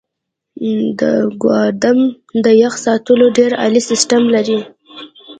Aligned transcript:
دا 0.99 1.11
ګودام 1.43 1.99
د 2.43 2.45
يخ 2.61 2.73
ساتلو 2.85 3.25
ډیر 3.37 3.51
عالي 3.61 3.81
سیستم 3.89 4.23
لري. 4.35 4.59